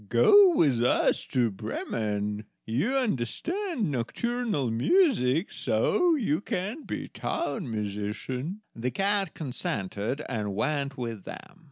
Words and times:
"Go 0.09 0.55
with 0.55 0.81
us 0.81 1.27
to 1.27 1.51
Bremen. 1.51 2.45
You 2.65 2.93
understand 2.95 3.91
nocturnal 3.91 4.71
music, 4.71 5.51
so 5.51 6.15
you 6.15 6.41
can 6.41 6.85
be 6.85 7.07
town 7.07 7.69
musician." 7.69 8.61
The 8.75 8.89
cat 8.89 9.35
consented, 9.35 10.23
and 10.27 10.55
went 10.55 10.97
with 10.97 11.25
them. 11.25 11.57